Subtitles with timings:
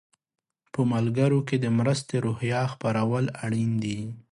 [0.73, 3.99] په ملګرو کې د مرستې روحیه خپرول اړین دي.